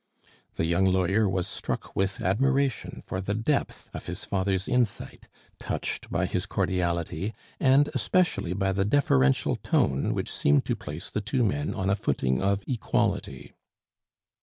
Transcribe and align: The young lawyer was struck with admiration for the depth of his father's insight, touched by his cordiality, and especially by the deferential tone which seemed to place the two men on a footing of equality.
The 0.55 0.65
young 0.65 0.85
lawyer 0.85 1.29
was 1.29 1.47
struck 1.47 1.95
with 1.95 2.21
admiration 2.21 3.03
for 3.05 3.21
the 3.21 3.35
depth 3.35 3.91
of 3.93 4.07
his 4.07 4.25
father's 4.25 4.67
insight, 4.67 5.27
touched 5.59 6.09
by 6.09 6.25
his 6.25 6.47
cordiality, 6.47 7.35
and 7.59 7.87
especially 7.89 8.53
by 8.53 8.71
the 8.71 8.83
deferential 8.83 9.57
tone 9.57 10.15
which 10.15 10.33
seemed 10.33 10.65
to 10.65 10.75
place 10.75 11.11
the 11.11 11.21
two 11.21 11.43
men 11.43 11.75
on 11.75 11.87
a 11.87 11.95
footing 11.95 12.41
of 12.41 12.63
equality. 12.65 13.53